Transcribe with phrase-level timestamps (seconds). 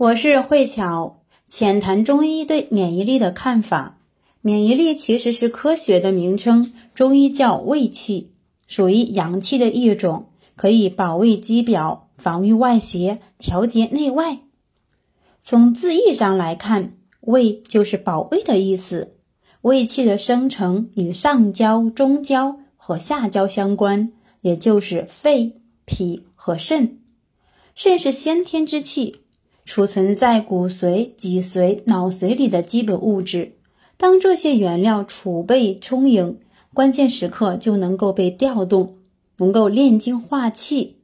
[0.00, 3.98] 我是慧巧，浅谈中医对免疫力的看法。
[4.40, 8.32] 免疫力其实是科学的名称，中医叫卫气，
[8.66, 14.38] 属于阳气的一种，可以保卫肌表、防御外邪、调节内外。
[15.42, 19.18] 从字义上来看，卫就是保卫的意思。
[19.60, 27.00] 卫气的生成与上焦、中焦和下焦相关，也就是肺、脾和肾。
[27.74, 29.19] 肾是先天之气。
[29.70, 33.52] 储存在骨髓、脊髓、脑髓里的基本物质，
[33.98, 36.40] 当这些原料储备充盈，
[36.74, 38.96] 关键时刻就能够被调动，
[39.36, 40.96] 能够炼精化气。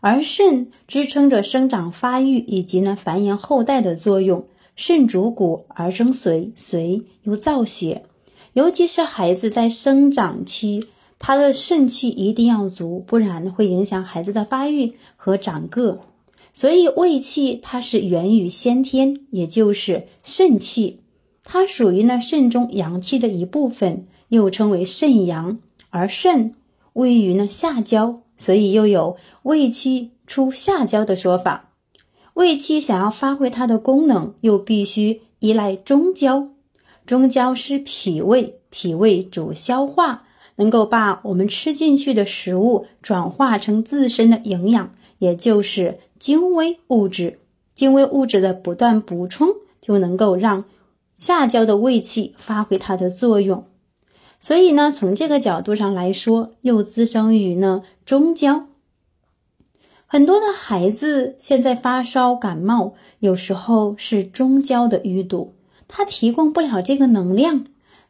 [0.00, 4.48] 而肾支撑着生长发育以及呢繁衍后代的作用。
[4.76, 8.04] 肾主骨而生髓，髓又造血。
[8.52, 16.00] 尤其是孩子在生长期，他的肾气一定要足，不然会影响孩子的发育和长个。
[16.60, 21.00] 所以胃气它是源于先天，也就是肾气，
[21.42, 25.58] 它属于呢肾中阳气的一部分，又称为肾阳。
[25.88, 26.54] 而肾
[26.92, 31.70] 位于呢下焦，所以又有胃气出下焦的说法。
[32.34, 36.46] 胃气想要发挥它的功能，又必须依赖中焦。
[37.06, 40.24] 中焦是脾胃，脾胃主消化，
[40.56, 46.00] 能够把我们吃进去的食物转化成自身的营养，也就是。
[46.20, 47.38] 精微物质，
[47.74, 49.48] 精微物质的不断补充，
[49.80, 50.66] 就能够让
[51.16, 53.64] 下焦的胃气发挥它的作用。
[54.38, 58.66] 所以呢，从这个角度上来说，又滋生于呢中焦。
[60.04, 65.54] 很多的孩子现在发烧感冒，有时候是中焦的淤堵，
[65.88, 67.64] 它提供不了这个能量，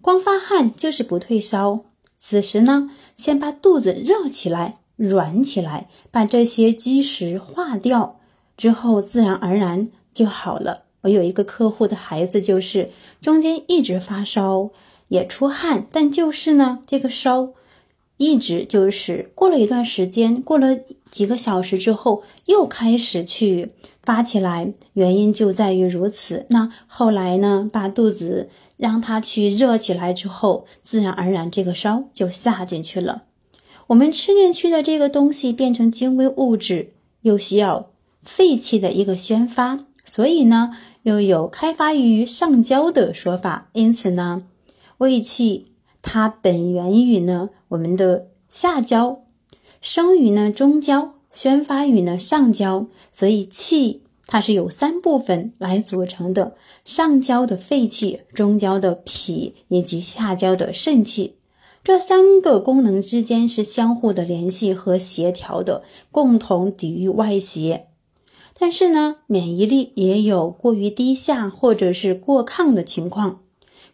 [0.00, 1.80] 光发汗就是不退烧。
[2.20, 4.78] 此时呢，先把肚子热起来。
[4.96, 8.18] 软起来，把这些积食化掉
[8.56, 10.84] 之后，自然而然就好了。
[11.02, 14.70] 我有一个客户的孩子，就是中间一直发烧，
[15.08, 17.50] 也出汗，但就是呢，这个烧
[18.16, 20.78] 一直就是过了一段时间，过了
[21.10, 24.72] 几个小时之后，又开始去发起来。
[24.94, 26.46] 原因就在于如此。
[26.48, 33.25] 那后来呢，把肚子让他去热起来之后，自然而然这个烧就下进去了。
[33.86, 37.90] 我们吃进去的这个东西变成精微物质，又需要
[38.22, 43.68] 肺气的一个宣发，所以呢，又有开发于上焦的说法。
[43.72, 44.42] 因此呢，
[44.98, 49.22] 胃气它本源于呢我们的下焦，
[49.80, 61.36] 生于呢中焦，宣发于呢上焦，所以气它是由三部分来组成的：上焦的肺气，中焦的脾，以及下焦的肾气。
[61.86, 67.86] 这三个功能之间是相互的联系和协调的，共同抵御外邪。
[68.58, 73.38] 但是呢，免疫力也有过于低下或者是过亢的情况。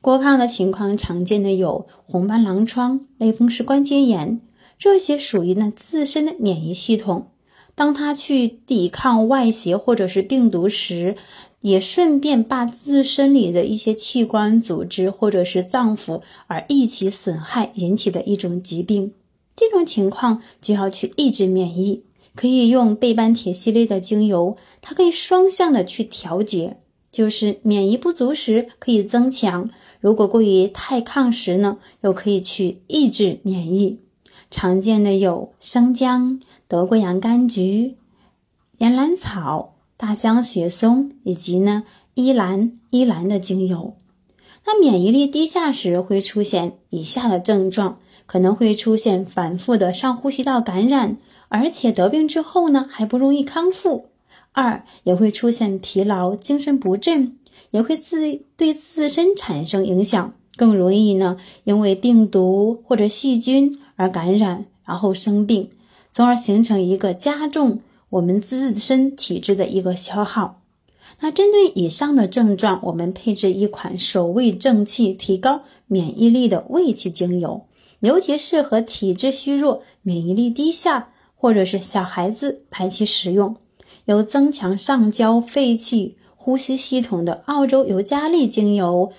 [0.01, 4.41] 过亢的情况常见的有红斑狼疮、类风湿关节炎，
[4.79, 7.27] 这些属于呢自身的免疫系统。
[7.75, 11.17] 当它去抵抗外邪或者是病毒时，
[11.63, 19.15] 也顺便把自身里的一些器官、组织或者是脏腑而一起损害引起的一种疾病，
[19.57, 22.03] 这种情况就要去抑制免疫，
[22.35, 26.79] 可以用倍斑铁系列的精油，它可以双向的去调节，
[27.13, 34.01] 就是免疫不足时可以增强，如果过于太亢时呢，又可以去抑制免疫。
[34.51, 37.97] 常见的有生姜、德国洋甘菊、
[38.79, 39.77] 岩兰草。
[40.03, 43.95] 大香、雪松以及呢依兰、依兰的精油，
[44.67, 54.07] 那免疫力低下时会出现以下的症状，可能会出现反复的上呼吸道感染，而且得病之后呢还不容易康复。
[54.51, 57.39] 二也会出现疲劳、精神不振，
[57.71, 65.71] 也会自对自身产生影响，更容易呢因为病毒或者细菌而感染，然后生病，
[66.11, 67.79] 从而形成一个加重。
[68.13, 70.61] 我们自身体质的一个消耗。
[71.21, 77.67] 那针对以上的症状，我们配置一款守卫正气、提高免疫力的胃气精油，
[78.01, 83.57] 尤其适合体质虚弱、免疫力低下或者是小孩子排气使用。
[84.05, 89.13] 有增强上焦肺气、呼吸系统的澳洲尤加利精油，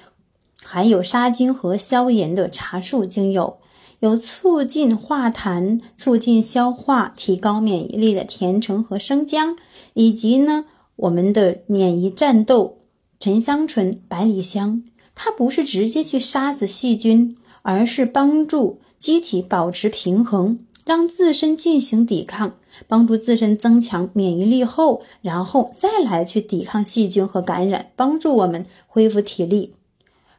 [0.61, 3.57] 含有杀菌和消炎的茶树精油。
[4.03, 9.55] 有促进化痰、促进消化、提高免疫力的甜橙和生姜，
[9.93, 10.65] 以及呢
[10.97, 12.79] 我们的免疫战斗
[13.21, 14.83] 沉香醇、百里香，
[15.15, 22.55] 它不是直接去杀死细菌，而是帮助机体保持平衡，让自身进行抵抗，
[22.89, 29.75] 帮助自身增强免疫力后，然后再来去抵抗细菌和感染，帮助我们恢复体力。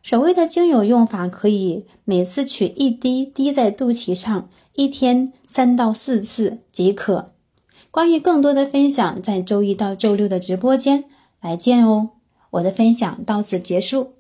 [0.05, 7.33] 所谓的精油用法，可以每次取一滴滴在肚脐上，一天三到四次即可。
[7.91, 11.05] 关于更多的分享，在周一到周六的直播间
[11.41, 12.11] 来见哦。
[12.51, 14.14] 我的分享到此结束。